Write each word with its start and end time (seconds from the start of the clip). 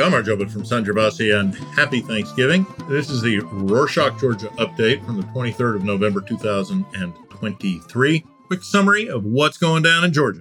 Gamarjobat 0.00 0.50
from 0.50 0.64
San 0.64 0.82
Gervasi 0.82 1.38
and 1.38 1.54
happy 1.76 2.00
Thanksgiving. 2.00 2.66
This 2.88 3.10
is 3.10 3.20
the 3.20 3.40
Rorshok, 3.40 4.18
Georgia 4.18 4.48
update 4.56 5.04
from 5.04 5.18
the 5.18 5.24
23rd 5.24 5.76
of 5.76 5.84
November 5.84 6.22
2023. 6.22 8.24
Quick 8.46 8.64
summary 8.64 9.10
of 9.10 9.24
what's 9.24 9.58
going 9.58 9.82
down 9.82 10.02
in 10.02 10.14
Georgia. 10.14 10.40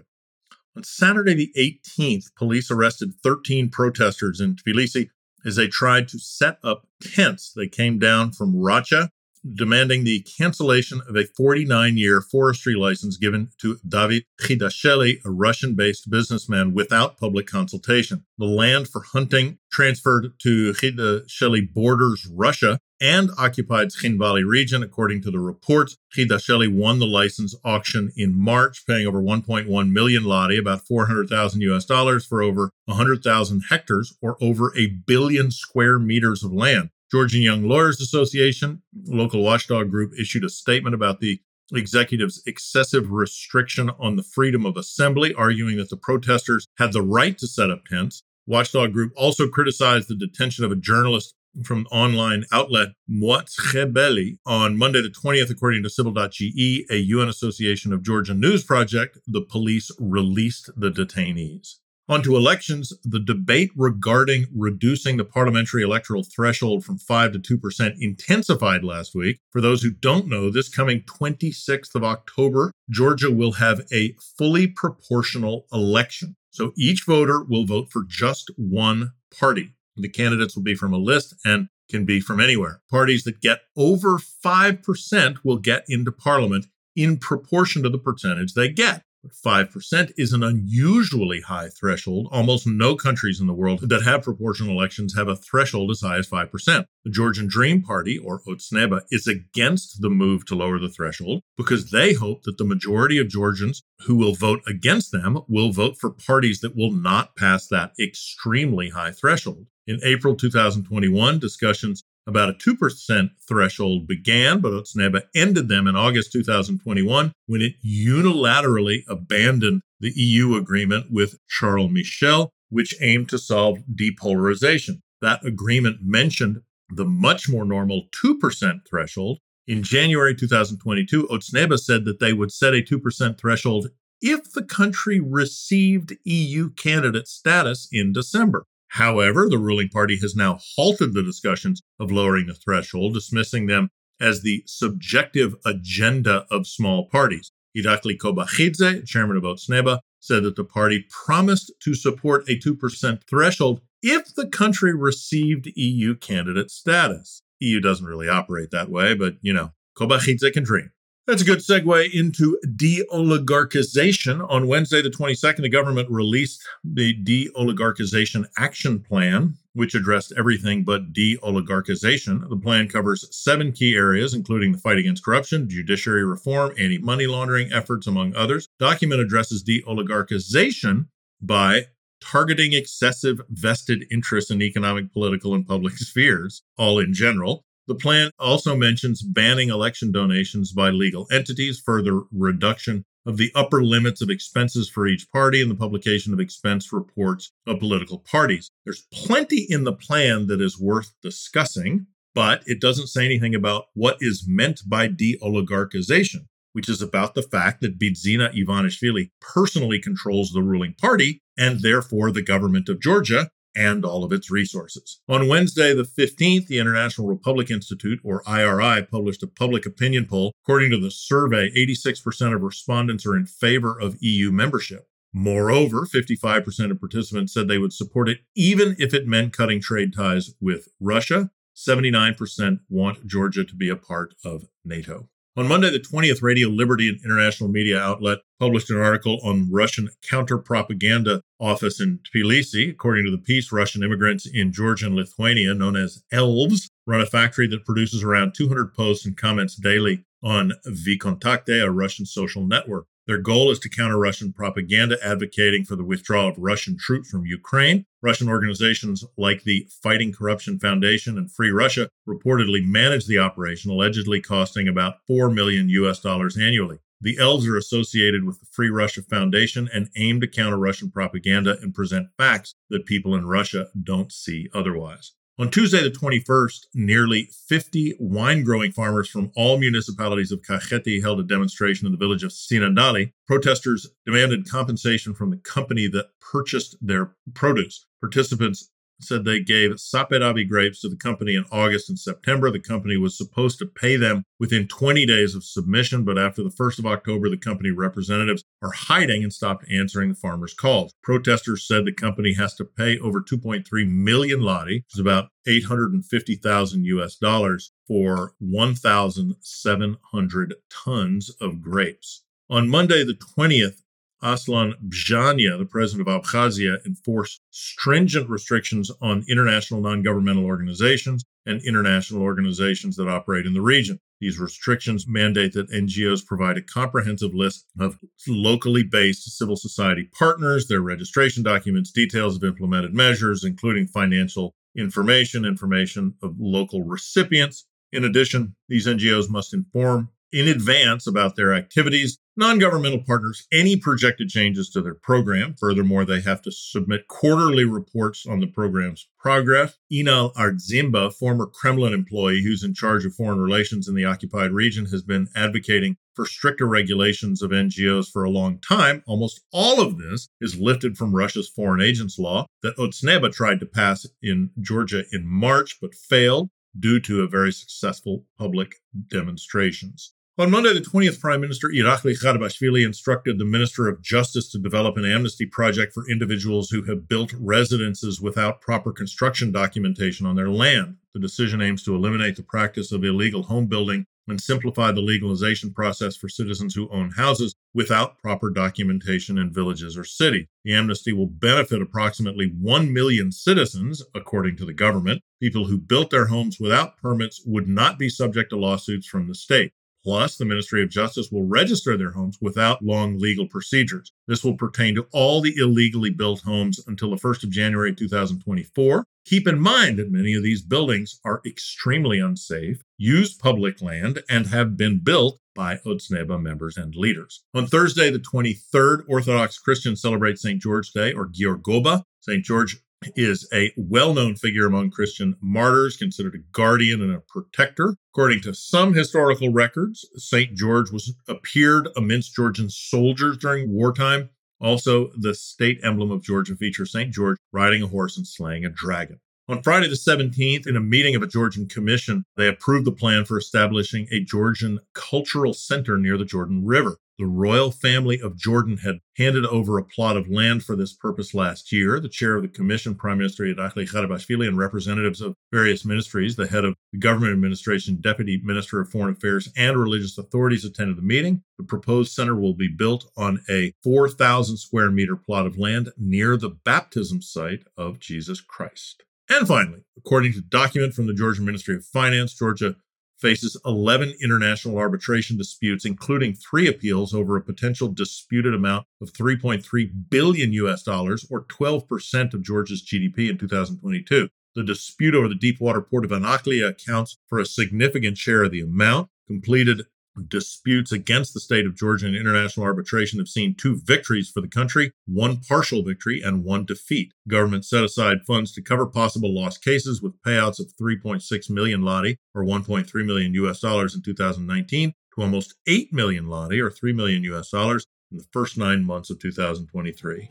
On 0.77 0.83
Saturday 0.85 1.33
the 1.33 1.51
18th, 1.57 2.33
police 2.37 2.71
arrested 2.71 3.11
13 3.21 3.67
protesters 3.67 4.39
in 4.39 4.55
Tbilisi 4.55 5.09
as 5.45 5.57
they 5.57 5.67
tried 5.67 6.07
to 6.07 6.19
set 6.19 6.57
up 6.63 6.87
tents. 7.01 7.51
They 7.53 7.67
came 7.67 7.99
down 7.99 8.31
from 8.31 8.55
Racha 8.55 9.09
demanding 9.53 10.03
the 10.03 10.25
cancellation 10.37 11.01
of 11.07 11.15
a 11.15 11.25
49 11.25 11.97
year 11.97 12.21
forestry 12.21 12.75
license 12.75 13.17
given 13.17 13.49
to 13.61 13.77
David 13.87 14.25
Khidasheli, 14.41 15.19
a 15.25 15.31
Russian 15.31 15.75
based 15.75 16.09
businessman, 16.09 16.73
without 16.73 17.17
public 17.17 17.47
consultation. 17.47 18.25
The 18.37 18.45
land 18.45 18.87
for 18.87 19.03
hunting 19.13 19.59
transferred 19.71 20.33
to 20.39 20.73
Khidasheli 20.73 21.73
borders 21.73 22.27
Russia 22.31 22.79
and 23.01 23.29
occupied 23.37 23.89
Tskhinvali 23.89 24.45
region, 24.45 24.83
according 24.83 25.21
to 25.21 25.31
the 25.31 25.39
reports. 25.39 25.95
Khidasheli 26.15 26.73
won 26.73 26.99
the 26.99 27.07
license 27.07 27.55
auction 27.63 28.11
in 28.17 28.37
March, 28.37 28.85
paying 28.85 29.07
over 29.07 29.21
1.1 29.21 29.91
million 29.91 30.23
lari, 30.25 30.57
about 30.57 30.85
400,000 30.85 31.61
US 31.61 31.85
dollars, 31.85 32.25
for 32.25 32.41
over 32.41 32.71
100,000 32.85 33.61
hectares 33.69 34.17
or 34.21 34.37
over 34.41 34.75
a 34.77 34.87
billion 34.87 35.51
square 35.51 35.99
meters 35.99 36.43
of 36.43 36.51
land. 36.51 36.89
Georgian 37.11 37.41
Young 37.41 37.67
Lawyers 37.67 37.99
Association, 37.99 38.81
local 39.05 39.41
watchdog 39.41 39.89
group, 39.89 40.13
issued 40.19 40.43
a 40.43 40.49
statement 40.49 40.93
about 40.93 41.19
the 41.19 41.41
executive's 41.73 42.41
excessive 42.45 43.11
restriction 43.11 43.89
on 43.99 44.15
the 44.15 44.23
freedom 44.23 44.65
of 44.65 44.77
assembly, 44.77 45.33
arguing 45.33 45.77
that 45.77 45.89
the 45.89 45.97
protesters 45.97 46.67
had 46.77 46.93
the 46.93 47.01
right 47.01 47.37
to 47.37 47.47
set 47.47 47.71
up 47.71 47.85
tents. 47.85 48.23
Watchdog 48.45 48.93
group 48.93 49.11
also 49.15 49.47
criticized 49.47 50.07
the 50.07 50.15
detention 50.15 50.65
of 50.65 50.71
a 50.71 50.75
journalist 50.75 51.33
from 51.63 51.87
online 51.91 52.45
outlet 52.51 52.89
Mautskebeli 53.09 54.37
on 54.45 54.77
Monday 54.77 55.01
the 55.01 55.09
20th, 55.09 55.49
according 55.49 55.83
to 55.83 55.89
Civil.ge, 55.89 56.85
a 56.89 56.97
UN 56.97 57.27
Association 57.27 57.91
of 57.91 58.03
Georgia 58.03 58.33
news 58.33 58.63
project. 58.63 59.17
The 59.27 59.41
police 59.41 59.91
released 59.99 60.69
the 60.75 60.91
detainees. 60.91 61.75
On 62.09 62.23
to 62.23 62.35
elections, 62.35 62.91
the 63.03 63.19
debate 63.19 63.69
regarding 63.75 64.47
reducing 64.51 65.17
the 65.17 65.23
parliamentary 65.23 65.83
electoral 65.83 66.23
threshold 66.23 66.83
from 66.83 66.97
5 66.97 67.33
to 67.33 67.57
2% 67.59 67.95
intensified 67.99 68.83
last 68.83 69.13
week. 69.13 69.37
For 69.51 69.61
those 69.61 69.83
who 69.83 69.91
don't 69.91 70.27
know, 70.27 70.49
this 70.49 70.69
coming 70.69 71.01
26th 71.01 71.93
of 71.93 72.03
October, 72.03 72.71
Georgia 72.89 73.29
will 73.29 73.53
have 73.53 73.81
a 73.93 74.15
fully 74.39 74.65
proportional 74.65 75.67
election. 75.71 76.35
So 76.49 76.73
each 76.75 77.03
voter 77.05 77.43
will 77.43 77.67
vote 77.67 77.91
for 77.91 78.03
just 78.07 78.49
one 78.57 79.11
party. 79.39 79.75
The 79.95 80.09
candidates 80.09 80.55
will 80.55 80.63
be 80.63 80.73
from 80.73 80.93
a 80.93 80.97
list 80.97 81.35
and 81.45 81.67
can 81.91 82.05
be 82.05 82.19
from 82.19 82.39
anywhere. 82.39 82.81
Parties 82.89 83.23
that 83.25 83.39
get 83.39 83.59
over 83.77 84.17
5% 84.17 85.37
will 85.43 85.57
get 85.57 85.85
into 85.87 86.11
parliament 86.11 86.65
in 86.95 87.17
proportion 87.17 87.83
to 87.83 87.89
the 87.89 87.99
percentage 87.99 88.55
they 88.55 88.69
get. 88.69 89.03
But 89.21 89.33
5% 89.33 90.13
is 90.17 90.31
an 90.31 90.43
unusually 90.43 91.41
high 91.41 91.67
threshold. 91.67 92.29
Almost 92.31 92.65
no 92.65 92.95
countries 92.95 93.41
in 93.41 93.47
the 93.47 93.53
world 93.53 93.89
that 93.89 94.03
have 94.03 94.23
proportional 94.23 94.71
elections 94.71 95.13
have 95.15 95.27
a 95.27 95.35
threshold 95.35 95.91
as 95.91 95.99
high 95.99 96.19
as 96.19 96.29
5%. 96.29 96.85
The 97.03 97.11
Georgian 97.11 97.47
Dream 97.47 97.81
Party, 97.81 98.17
or 98.17 98.39
Otsneba, 98.47 99.01
is 99.11 99.27
against 99.27 100.01
the 100.01 100.09
move 100.09 100.45
to 100.45 100.55
lower 100.55 100.79
the 100.79 100.89
threshold 100.89 101.41
because 101.57 101.91
they 101.91 102.13
hope 102.13 102.43
that 102.43 102.57
the 102.57 102.63
majority 102.63 103.17
of 103.17 103.27
Georgians 103.27 103.83
who 104.05 104.15
will 104.15 104.35
vote 104.35 104.61
against 104.65 105.11
them 105.11 105.39
will 105.49 105.73
vote 105.73 105.97
for 105.97 106.11
parties 106.11 106.61
that 106.61 106.77
will 106.77 106.91
not 106.91 107.35
pass 107.35 107.67
that 107.67 107.91
extremely 107.99 108.89
high 108.89 109.11
threshold. 109.11 109.67
In 109.85 109.99
April 110.03 110.35
2021, 110.35 111.39
discussions 111.39 112.03
about 112.29 112.49
a 112.49 112.53
2% 112.53 113.29
threshold 113.47 114.07
began, 114.07 114.61
but 114.61 114.71
Otsneba 114.71 115.23
ended 115.35 115.67
them 115.67 115.87
in 115.87 115.95
August 115.95 116.31
2021 116.31 117.33
when 117.47 117.61
it 117.61 117.73
unilaterally 117.83 119.03
abandoned 119.07 119.81
the 119.99 120.13
EU 120.15 120.55
agreement 120.55 121.07
with 121.11 121.39
Charles 121.49 121.91
Michel, 121.91 122.51
which 122.69 122.95
aimed 123.01 123.27
to 123.29 123.37
solve 123.37 123.79
depolarization. 123.93 125.01
That 125.21 125.45
agreement 125.45 125.97
mentioned 126.01 126.61
the 126.89 127.05
much 127.05 127.49
more 127.49 127.65
normal 127.65 128.03
2% 128.23 128.87
threshold. 128.89 129.39
In 129.67 129.83
January 129.83 130.33
2022, 130.33 131.27
Otsneba 131.27 131.77
said 131.77 132.05
that 132.05 132.19
they 132.19 132.33
would 132.33 132.51
set 132.51 132.73
a 132.73 132.81
2% 132.81 133.37
threshold 133.37 133.89
if 134.21 134.51
the 134.51 134.63
country 134.63 135.19
received 135.19 136.17
EU 136.23 136.71
candidate 136.71 137.27
status 137.27 137.87
in 137.91 138.13
December. 138.13 138.65
However, 138.89 139.47
the 139.49 139.57
ruling 139.57 139.89
party 139.89 140.17
has 140.17 140.35
now 140.35 140.59
halted 140.75 141.13
the 141.13 141.23
discussions 141.23 141.81
of 141.99 142.11
lowering 142.11 142.47
the 142.47 142.53
threshold, 142.53 143.13
dismissing 143.13 143.67
them 143.67 143.89
as 144.19 144.41
the 144.41 144.63
subjective 144.65 145.55
agenda 145.65 146.45
of 146.51 146.67
small 146.67 147.07
parties. 147.07 147.51
Irakli 147.77 148.17
Kobakhidze, 148.17 149.05
chairman 149.05 149.37
of 149.37 149.43
Otsneba, 149.43 149.99
said 150.19 150.43
that 150.43 150.55
the 150.55 150.63
party 150.63 151.05
promised 151.09 151.71
to 151.81 151.93
support 151.93 152.49
a 152.49 152.59
2% 152.59 153.21
threshold 153.29 153.81
if 154.01 154.33
the 154.33 154.47
country 154.47 154.93
received 154.93 155.71
EU 155.75 156.15
candidate 156.15 156.71
status. 156.71 157.41
EU 157.59 157.79
doesn't 157.79 158.05
really 158.05 158.27
operate 158.27 158.71
that 158.71 158.89
way, 158.89 159.13
but 159.13 159.35
you 159.41 159.53
know, 159.53 159.71
Kobakhidze 159.97 160.51
can 160.51 160.63
dream. 160.63 160.91
That's 161.29 161.43
a 161.43 161.45
good 161.45 161.59
segue 161.59 162.11
into 162.11 162.59
de 162.75 163.03
oligarchization. 163.13 164.43
On 164.49 164.67
Wednesday, 164.67 165.03
the 165.03 165.11
22nd, 165.11 165.61
the 165.61 165.69
government 165.69 166.09
released 166.09 166.59
the 166.83 167.13
de 167.13 167.49
oligarchization 167.55 168.47
action 168.57 168.99
plan, 168.99 169.53
which 169.73 169.93
addressed 169.93 170.33
everything 170.35 170.83
but 170.83 171.13
de 171.13 171.37
oligarchization. 171.43 172.49
The 172.49 172.57
plan 172.57 172.87
covers 172.87 173.27
seven 173.29 173.73
key 173.73 173.95
areas, 173.95 174.33
including 174.33 174.71
the 174.71 174.79
fight 174.79 174.97
against 174.97 175.23
corruption, 175.23 175.69
judiciary 175.69 176.25
reform, 176.25 176.71
anti 176.79 176.97
money 176.97 177.27
laundering 177.27 177.71
efforts, 177.71 178.07
among 178.07 178.35
others. 178.35 178.67
Document 178.79 179.21
addresses 179.21 179.61
de 179.61 179.83
oligarchization 179.83 181.09
by 181.39 181.85
targeting 182.21 182.73
excessive 182.73 183.39
vested 183.49 184.03
interests 184.09 184.49
in 184.49 184.63
economic, 184.63 185.13
political, 185.13 185.53
and 185.53 185.67
public 185.67 185.93
spheres, 185.97 186.63
all 186.75 186.97
in 186.97 187.13
general, 187.13 187.65
the 187.89 187.95
plan 187.95 188.29
also 188.37 188.75
mentions 188.75 189.23
banning 189.23 189.69
election 189.69 190.11
donations 190.11 190.71
by 190.71 190.91
legal 190.91 191.27
entities, 191.31 191.81
further 191.83 192.21
reduction 192.31 193.03
of 193.25 193.37
the 193.37 193.51
upper 193.55 193.83
limits 193.83 194.21
of 194.21 194.29
expenses 194.29 194.87
for 194.87 195.07
each 195.07 195.29
party, 195.31 195.59
and 195.59 195.71
the 195.71 195.75
publication 195.75 196.31
of 196.31 196.39
expense 196.39 196.93
reports 196.93 197.51
of 197.65 197.79
political 197.79 198.19
parties. 198.19 198.69
There's 198.85 199.07
plenty 199.11 199.65
in 199.67 199.85
the 199.85 199.93
plan 199.93 200.45
that 200.47 200.61
is 200.61 200.79
worth 200.79 201.13
discussing, 201.23 202.05
but 202.35 202.61
it 202.67 202.79
doesn't 202.79 203.07
say 203.07 203.25
anything 203.25 203.55
about 203.55 203.85
what 203.95 204.17
is 204.19 204.45
meant 204.47 204.81
by 204.87 205.07
de 205.07 205.37
oligarchization, 205.41 206.45
which 206.73 206.89
is 206.89 207.01
about 207.01 207.33
the 207.33 207.41
fact 207.41 207.81
that 207.81 207.97
Bidzina 207.97 208.53
Ivanishvili 208.53 209.31
personally 209.41 209.99
controls 209.99 210.51
the 210.51 210.61
ruling 210.61 210.93
party 210.93 211.41
and 211.57 211.81
therefore 211.81 212.31
the 212.31 212.43
government 212.43 212.87
of 212.87 213.01
Georgia, 213.01 213.49
and 213.75 214.05
all 214.05 214.23
of 214.23 214.31
its 214.31 214.51
resources. 214.51 215.21
On 215.27 215.47
Wednesday, 215.47 215.93
the 215.93 216.03
15th, 216.03 216.67
the 216.67 216.79
International 216.79 217.27
Republic 217.27 217.69
Institute, 217.69 218.19
or 218.23 218.47
IRI, 218.47 219.03
published 219.03 219.43
a 219.43 219.47
public 219.47 219.85
opinion 219.85 220.25
poll. 220.25 220.53
According 220.63 220.91
to 220.91 220.99
the 220.99 221.11
survey, 221.11 221.71
86% 221.71 222.55
of 222.55 222.61
respondents 222.61 223.25
are 223.25 223.35
in 223.35 223.45
favor 223.45 223.99
of 223.99 224.17
EU 224.19 224.51
membership. 224.51 225.07
Moreover, 225.33 226.07
55% 226.07 226.91
of 226.91 226.99
participants 226.99 227.53
said 227.53 227.67
they 227.67 227.77
would 227.77 227.93
support 227.93 228.29
it 228.29 228.39
even 228.55 228.95
if 228.97 229.13
it 229.13 229.27
meant 229.27 229.53
cutting 229.53 229.79
trade 229.79 230.13
ties 230.13 230.55
with 230.59 230.89
Russia. 230.99 231.51
79% 231.75 232.79
want 232.89 233.25
Georgia 233.25 233.63
to 233.63 233.75
be 233.75 233.89
a 233.89 233.95
part 233.95 234.33
of 234.43 234.65
NATO. 234.83 235.29
On 235.57 235.67
Monday, 235.67 235.89
the 235.89 235.99
20th, 235.99 236.43
Radio 236.43 236.69
Liberty, 236.69 237.09
an 237.09 237.19
international 237.25 237.69
media 237.69 237.99
outlet, 237.99 238.39
published 238.59 238.91
an 238.91 238.97
article 238.97 239.39
on 239.43 239.69
Russian 239.71 240.09
counter 240.21 240.59
propaganda 240.59 241.41
office 241.59 241.99
in 241.99 242.19
Tbilisi. 242.19 242.91
According 242.91 243.25
to 243.25 243.31
the 243.31 243.39
piece, 243.39 243.71
Russian 243.71 244.03
immigrants 244.03 244.45
in 244.45 244.71
Georgia 244.71 245.07
and 245.07 245.15
Lithuania, 245.15 245.73
known 245.73 245.95
as 245.95 246.23
elves, 246.31 246.89
run 247.07 247.19
a 247.19 247.25
factory 247.25 247.67
that 247.67 247.83
produces 247.83 248.23
around 248.23 248.53
200 248.53 248.93
posts 248.93 249.25
and 249.25 249.35
comments 249.35 249.75
daily 249.75 250.23
on 250.43 250.73
Vkontakte, 250.87 251.83
a 251.83 251.91
Russian 251.91 252.27
social 252.27 252.65
network. 252.65 253.07
Their 253.29 253.37
goal 253.37 253.69
is 253.69 253.77
to 253.81 253.89
counter 253.89 254.17
Russian 254.17 254.53
propaganda 254.53 255.15
advocating 255.23 255.85
for 255.85 255.95
the 255.95 256.03
withdrawal 256.03 256.49
of 256.49 256.57
Russian 256.57 256.97
troops 256.97 257.29
from 257.29 257.45
Ukraine. 257.45 258.07
Russian 258.23 258.49
organizations 258.49 259.23
like 259.37 259.61
the 259.61 259.87
Fighting 260.01 260.33
Corruption 260.33 260.79
Foundation 260.79 261.37
and 261.37 261.51
Free 261.51 261.69
Russia 261.69 262.09
reportedly 262.27 262.83
manage 262.83 263.27
the 263.27 263.37
operation, 263.37 263.91
allegedly 263.91 264.41
costing 264.41 264.87
about 264.87 265.17
4 265.27 265.51
million 265.51 265.89
US 265.89 266.19
dollars 266.19 266.57
annually. 266.57 266.97
The 267.21 267.37
elves 267.37 267.67
are 267.67 267.77
associated 267.77 268.45
with 268.45 268.61
the 268.61 268.65
Free 268.71 268.89
Russia 268.89 269.21
Foundation 269.21 269.87
and 269.93 270.09
aim 270.15 270.41
to 270.41 270.47
counter 270.47 270.79
Russian 270.79 271.11
propaganda 271.11 271.77
and 271.83 271.93
present 271.93 272.29
facts 272.35 272.73
that 272.89 273.05
people 273.05 273.35
in 273.35 273.45
Russia 273.45 273.89
don't 274.01 274.31
see 274.31 274.69
otherwise. 274.73 275.33
On 275.59 275.69
Tuesday, 275.69 276.01
the 276.01 276.09
21st, 276.09 276.85
nearly 276.93 277.49
50 277.67 278.15
wine 278.17 278.63
growing 278.63 278.93
farmers 278.93 279.29
from 279.29 279.51
all 279.57 279.77
municipalities 279.77 280.53
of 280.53 280.61
Kakheti 280.61 281.21
held 281.21 281.41
a 281.41 281.43
demonstration 281.43 282.05
in 282.05 282.13
the 282.13 282.17
village 282.17 282.45
of 282.45 282.51
Tsinandali. 282.51 283.33
Protesters 283.45 284.07
demanded 284.25 284.69
compensation 284.69 285.33
from 285.33 285.49
the 285.49 285.57
company 285.57 286.07
that 286.07 286.29
purchased 286.39 286.95
their 287.01 287.35
produce. 287.55 288.05
Participants 288.21 288.89
said 289.21 289.43
they 289.43 289.59
gave 289.59 289.91
Saperavi 289.91 290.67
grapes 290.67 291.01
to 291.01 291.09
the 291.09 291.15
company 291.15 291.53
in 291.55 291.65
August 291.71 292.09
and 292.09 292.17
September. 292.17 292.71
The 292.71 292.79
company 292.79 293.17
was 293.17 293.37
supposed 293.37 293.77
to 293.79 293.85
pay 293.85 294.15
them 294.15 294.43
within 294.59 294.87
20 294.87 295.25
days 295.25 295.55
of 295.55 295.63
submission, 295.63 296.23
but 296.23 296.37
after 296.37 296.63
the 296.63 296.69
1st 296.69 296.99
of 296.99 297.05
October, 297.05 297.49
the 297.49 297.57
company 297.57 297.91
representatives 297.91 298.63
are 298.81 298.91
hiding 298.91 299.43
and 299.43 299.53
stopped 299.53 299.85
answering 299.91 300.29
the 300.29 300.35
farmers' 300.35 300.73
calls. 300.73 301.13
Protesters 301.23 301.87
said 301.87 302.05
the 302.05 302.13
company 302.13 302.53
has 302.53 302.75
to 302.75 302.85
pay 302.85 303.17
over 303.19 303.41
2.3 303.41 303.85
million 304.07 304.61
lari, 304.61 304.97
which 304.97 305.15
is 305.15 305.19
about 305.19 305.49
850,000 305.67 307.05
US 307.05 307.35
dollars, 307.35 307.91
for 308.07 308.53
1,700 308.59 310.75
tons 310.89 311.49
of 311.61 311.81
grapes. 311.81 312.43
On 312.69 312.87
Monday, 312.87 313.23
the 313.23 313.33
20th, 313.33 314.03
Aslan 314.41 314.93
Bzhania, 315.07 315.77
the 315.77 315.85
president 315.85 316.27
of 316.27 316.41
Abkhazia, 316.41 317.05
enforced 317.05 317.61
stringent 317.71 318.49
restrictions 318.49 319.11
on 319.21 319.45
international 319.49 320.01
non 320.01 320.21
governmental 320.21 320.65
organizations 320.65 321.43
and 321.65 321.81
international 321.83 322.41
organizations 322.41 323.15
that 323.17 323.27
operate 323.27 323.65
in 323.65 323.73
the 323.73 323.81
region. 323.81 324.19
These 324.39 324.57
restrictions 324.57 325.27
mandate 325.27 325.73
that 325.73 325.91
NGOs 325.91 326.45
provide 326.45 326.77
a 326.77 326.81
comprehensive 326.81 327.53
list 327.53 327.85
of 327.99 328.17
locally 328.47 329.03
based 329.03 329.57
civil 329.57 329.75
society 329.75 330.29
partners, 330.37 330.87
their 330.87 331.01
registration 331.01 331.61
documents, 331.61 332.11
details 332.11 332.55
of 332.55 332.63
implemented 332.63 333.13
measures, 333.13 333.63
including 333.63 334.07
financial 334.07 334.75
information, 334.97 335.65
information 335.65 336.35
of 336.41 336.55
local 336.57 337.03
recipients. 337.03 337.85
In 338.11 338.23
addition, 338.23 338.75
these 338.87 339.05
NGOs 339.05 339.49
must 339.49 339.73
inform 339.73 340.29
in 340.51 340.67
advance 340.67 341.27
about 341.27 341.55
their 341.55 341.73
activities, 341.73 342.37
non 342.55 342.79
governmental 342.79 343.23
partners, 343.23 343.67
any 343.71 343.95
projected 343.95 344.49
changes 344.49 344.89
to 344.89 345.01
their 345.01 345.15
program. 345.15 345.75
Furthermore, 345.79 346.25
they 346.25 346.41
have 346.41 346.61
to 346.63 346.71
submit 346.71 347.27
quarterly 347.27 347.85
reports 347.85 348.45
on 348.45 348.59
the 348.59 348.67
program's 348.67 349.27
progress. 349.37 349.97
Inal 350.11 350.53
Ardzimba, 350.55 351.33
former 351.33 351.65
Kremlin 351.65 352.13
employee 352.13 352.63
who's 352.63 352.83
in 352.83 352.93
charge 352.93 353.25
of 353.25 353.33
foreign 353.33 353.59
relations 353.59 354.07
in 354.07 354.15
the 354.15 354.25
occupied 354.25 354.71
region, 354.71 355.05
has 355.05 355.21
been 355.21 355.47
advocating 355.55 356.17
for 356.35 356.45
stricter 356.45 356.87
regulations 356.87 357.61
of 357.61 357.71
NGOs 357.71 358.31
for 358.31 358.43
a 358.43 358.49
long 358.49 358.79
time. 358.79 359.23
Almost 359.27 359.61
all 359.71 360.01
of 360.01 360.17
this 360.17 360.47
is 360.61 360.79
lifted 360.79 361.17
from 361.17 361.35
Russia's 361.35 361.69
foreign 361.69 362.01
agents 362.01 362.39
law 362.39 362.65
that 362.81 362.97
Otsneba 362.97 363.51
tried 363.51 363.79
to 363.81 363.85
pass 363.85 364.25
in 364.41 364.71
Georgia 364.79 365.23
in 365.31 365.45
March 365.45 365.97
but 366.01 366.15
failed 366.15 366.69
due 366.97 367.19
to 367.19 367.41
a 367.41 367.47
very 367.47 367.71
successful 367.71 368.45
public 368.57 368.95
demonstrations. 369.29 370.33
On 370.59 370.69
Monday, 370.69 370.93
the 370.93 370.99
20th 370.99 371.39
Prime 371.39 371.61
Minister 371.61 371.87
Irakli 371.87 372.37
Garibashvili 372.37 373.05
instructed 373.05 373.57
the 373.57 373.63
Minister 373.63 374.09
of 374.09 374.21
Justice 374.21 374.69
to 374.71 374.77
develop 374.77 375.15
an 375.15 375.23
amnesty 375.23 375.65
project 375.65 376.13
for 376.13 376.29
individuals 376.29 376.89
who 376.89 377.03
have 377.03 377.29
built 377.29 377.53
residences 377.53 378.41
without 378.41 378.81
proper 378.81 379.13
construction 379.13 379.71
documentation 379.71 380.45
on 380.45 380.57
their 380.57 380.69
land. 380.69 381.15
The 381.33 381.39
decision 381.39 381.81
aims 381.81 382.03
to 382.03 382.13
eliminate 382.13 382.57
the 382.57 382.63
practice 382.63 383.13
of 383.13 383.23
illegal 383.23 383.63
home 383.63 383.85
building 383.85 384.25
and 384.49 384.59
simplify 384.59 385.13
the 385.13 385.21
legalization 385.21 385.93
process 385.93 386.35
for 386.35 386.49
citizens 386.49 386.93
who 386.93 387.07
own 387.09 387.31
houses 387.37 387.73
without 387.93 388.37
proper 388.39 388.69
documentation 388.69 389.57
in 389.57 389.71
villages 389.71 390.17
or 390.17 390.25
cities. 390.25 390.67
The 390.83 390.93
amnesty 390.93 391.31
will 391.31 391.47
benefit 391.47 392.01
approximately 392.01 392.65
1 392.65 393.13
million 393.13 393.53
citizens, 393.53 394.25
according 394.35 394.75
to 394.75 394.85
the 394.85 394.93
government. 394.93 395.41
People 395.61 395.85
who 395.85 395.97
built 395.97 396.31
their 396.31 396.47
homes 396.47 396.81
without 396.81 397.15
permits 397.15 397.61
would 397.65 397.87
not 397.87 398.19
be 398.19 398.27
subject 398.27 398.71
to 398.71 398.75
lawsuits 398.75 399.25
from 399.25 399.47
the 399.47 399.55
state. 399.55 399.93
Plus, 400.23 400.57
the 400.57 400.65
Ministry 400.65 401.01
of 401.01 401.09
Justice 401.09 401.49
will 401.51 401.65
register 401.65 402.17
their 402.17 402.31
homes 402.31 402.57
without 402.61 403.01
long 403.01 403.37
legal 403.37 403.67
procedures. 403.67 404.31
This 404.47 404.63
will 404.63 404.75
pertain 404.75 405.15
to 405.15 405.27
all 405.31 405.61
the 405.61 405.75
illegally 405.77 406.29
built 406.29 406.61
homes 406.61 406.99
until 407.07 407.29
the 407.29 407.37
1st 407.37 407.63
of 407.63 407.69
January 407.69 408.13
2024. 408.13 409.25
Keep 409.45 409.67
in 409.67 409.79
mind 409.79 410.19
that 410.19 410.31
many 410.31 410.53
of 410.53 410.63
these 410.63 410.81
buildings 410.81 411.39
are 411.43 411.61
extremely 411.65 412.39
unsafe, 412.39 413.01
use 413.17 413.55
public 413.55 414.01
land, 414.01 414.43
and 414.49 414.67
have 414.67 414.97
been 414.97 415.19
built 415.23 415.59
by 415.73 415.95
Otsneba 416.05 416.61
members 416.61 416.97
and 416.97 417.15
leaders. 417.15 417.63
On 417.73 417.87
Thursday, 417.87 418.29
the 418.29 418.39
23rd, 418.39 419.23
Orthodox 419.27 419.79
Christians 419.79 420.21
celebrate 420.21 420.59
St. 420.59 420.81
George 420.81 421.11
Day 421.11 421.31
or 421.31 421.47
Giorgoba. 421.47 422.23
St. 422.41 422.63
George 422.63 422.97
is 423.35 423.67
a 423.73 423.91
well 423.97 424.33
known 424.33 424.55
figure 424.55 424.85
among 424.85 425.11
Christian 425.11 425.55
martyrs, 425.61 426.17
considered 426.17 426.55
a 426.55 426.71
guardian 426.71 427.21
and 427.21 427.33
a 427.33 427.41
protector. 427.41 428.15
According 428.33 428.61
to 428.61 428.73
some 428.73 429.13
historical 429.13 429.71
records, 429.71 430.27
St. 430.35 430.75
George 430.75 431.11
was 431.11 431.33
appeared 431.47 432.09
amidst 432.15 432.55
Georgian 432.55 432.89
soldiers 432.89 433.57
during 433.57 433.91
wartime. 433.91 434.49
Also, 434.81 435.29
the 435.37 435.53
state 435.53 435.99
emblem 436.03 436.31
of 436.31 436.43
Georgia 436.43 436.75
features 436.75 437.11
St. 437.11 437.33
George 437.33 437.57
riding 437.73 438.01
a 438.01 438.07
horse 438.07 438.37
and 438.37 438.47
slaying 438.47 438.85
a 438.85 438.89
dragon. 438.89 439.39
On 439.67 439.83
Friday 439.83 440.07
the 440.07 440.15
17th, 440.15 440.87
in 440.87 440.95
a 440.95 441.01
meeting 441.01 441.35
of 441.35 441.43
a 441.43 441.47
Georgian 441.47 441.87
commission, 441.87 442.43
they 442.57 442.67
approved 442.67 443.05
the 443.05 443.11
plan 443.11 443.45
for 443.45 443.57
establishing 443.57 444.27
a 444.31 444.39
Georgian 444.39 444.99
cultural 445.13 445.73
center 445.73 446.17
near 446.17 446.37
the 446.37 446.45
Jordan 446.45 446.85
River. 446.85 447.17
The 447.39 447.45
royal 447.45 447.89
family 447.89 448.41
of 448.41 448.57
Jordan 448.57 448.97
had 448.97 449.21
handed 449.37 449.65
over 449.65 449.97
a 449.97 450.03
plot 450.03 450.35
of 450.35 450.49
land 450.49 450.83
for 450.83 450.97
this 450.97 451.13
purpose 451.13 451.53
last 451.53 451.89
year. 451.89 452.19
The 452.19 452.27
chair 452.27 452.57
of 452.57 452.63
the 452.63 452.67
commission, 452.67 453.15
Prime 453.15 453.37
Minister 453.37 453.63
Irakli 453.63 454.11
Garibashvili, 454.11 454.67
and 454.67 454.77
representatives 454.77 455.39
of 455.39 455.55
various 455.71 456.03
ministries, 456.03 456.57
the 456.57 456.67
head 456.67 456.83
of 456.83 456.95
the 457.13 457.17
government 457.17 457.53
administration, 457.53 458.19
Deputy 458.19 458.59
Minister 458.61 458.99
of 458.99 459.07
Foreign 459.07 459.35
Affairs, 459.35 459.71
and 459.77 459.97
religious 459.97 460.37
authorities 460.37 460.83
attended 460.83 461.15
the 461.15 461.21
meeting. 461.21 461.63
The 461.77 461.85
proposed 461.85 462.33
center 462.33 462.57
will 462.57 462.73
be 462.73 462.89
built 462.89 463.31
on 463.37 463.61
a 463.69 463.93
4,000 464.03 464.75
square 464.75 465.09
meter 465.09 465.37
plot 465.37 465.65
of 465.65 465.77
land 465.77 466.09
near 466.17 466.57
the 466.57 466.71
baptism 466.71 467.41
site 467.41 467.85
of 467.95 468.19
Jesus 468.19 468.59
Christ. 468.59 469.23
And 469.47 469.65
finally, 469.65 470.03
according 470.17 470.51
to 470.53 470.59
a 470.59 470.61
document 470.61 471.13
from 471.13 471.27
the 471.27 471.33
Georgia 471.33 471.61
Ministry 471.61 471.95
of 471.95 472.03
Finance, 472.03 472.53
Georgia 472.53 472.97
faces 473.39 473.79
11 473.85 474.35
international 474.41 474.97
arbitration 474.97 475.57
disputes, 475.57 476.05
including 476.05 476.53
three 476.53 476.87
appeals 476.87 477.33
over 477.33 477.55
a 477.55 477.61
potential 477.61 478.07
disputed 478.07 478.73
amount 478.73 479.07
of 479.21 479.31
3.3 479.33 480.11
billion 480.29 480.73
US 480.73 481.03
dollars, 481.03 481.45
or 481.49 481.63
12% 481.65 482.53
of 482.53 482.61
Georgia's 482.61 483.03
GDP 483.03 483.49
in 483.49 483.57
2022. 483.57 484.49
The 484.75 484.83
dispute 484.83 485.35
over 485.35 485.47
the 485.47 485.55
deepwater 485.55 486.01
port 486.01 486.25
of 486.25 486.31
Anaklia 486.31 486.89
accounts 486.89 487.37
for 487.47 487.59
a 487.59 487.65
significant 487.65 488.37
share 488.37 488.63
of 488.63 488.71
the 488.71 488.81
amount. 488.81 489.29
Completed 489.47 490.03
disputes 490.47 491.11
against 491.11 491.53
the 491.53 491.59
state 491.59 491.85
of 491.85 491.95
Georgia 491.95 492.27
in 492.27 492.35
international 492.35 492.85
arbitration 492.85 493.39
have 493.39 493.47
seen 493.47 493.75
two 493.75 493.99
victories 494.03 494.49
for 494.49 494.61
the 494.61 494.67
country, 494.67 495.11
one 495.25 495.57
partial 495.57 496.03
victory 496.03 496.41
and 496.41 496.63
one 496.63 496.85
defeat. 496.85 497.33
Government 497.47 497.85
set 497.85 498.03
aside 498.03 498.45
funds 498.45 498.71
to 498.73 498.81
cover 498.81 499.05
possible 499.05 499.53
lost 499.53 499.83
cases 499.83 500.21
with 500.21 500.41
payouts 500.41 500.79
of 500.79 500.93
3.6 501.01 501.69
million 501.69 502.01
lari 502.01 502.37
or 502.53 502.63
1.3 502.63 503.25
million 503.25 503.53
US 503.55 503.79
dollars 503.79 504.15
in 504.15 504.21
2019 504.21 505.13
to 505.35 505.41
almost 505.41 505.75
8 505.87 506.13
million 506.13 506.47
lari 506.47 506.79
or 506.79 506.89
3 506.89 507.13
million 507.13 507.43
US 507.43 507.69
dollars 507.69 508.05
in 508.31 508.37
the 508.37 508.45
first 508.51 508.77
9 508.77 509.03
months 509.03 509.29
of 509.29 509.39
2023. 509.39 510.49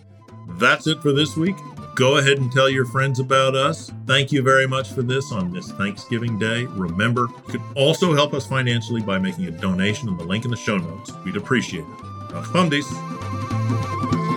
That's 0.58 0.86
it 0.86 1.00
for 1.02 1.12
this 1.12 1.36
week. 1.36 1.56
Go 1.94 2.18
ahead 2.18 2.38
and 2.38 2.50
tell 2.50 2.68
your 2.68 2.86
friends 2.86 3.18
about 3.18 3.54
us. 3.54 3.90
Thank 4.06 4.32
you 4.32 4.42
very 4.42 4.66
much 4.66 4.92
for 4.92 5.02
this 5.02 5.32
on 5.32 5.52
this 5.52 5.70
Thanksgiving 5.72 6.38
Day. 6.38 6.64
Remember, 6.64 7.28
you 7.46 7.58
can 7.58 7.62
also 7.74 8.14
help 8.14 8.34
us 8.34 8.46
financially 8.46 9.02
by 9.02 9.18
making 9.18 9.46
a 9.46 9.50
donation 9.50 10.08
in 10.08 10.16
the 10.16 10.24
link 10.24 10.44
in 10.44 10.50
the 10.50 10.56
show 10.56 10.78
notes. 10.78 11.12
We'd 11.24 11.36
appreciate 11.36 11.84
it. 11.84 11.98
Nakhvamdis. 12.30 14.27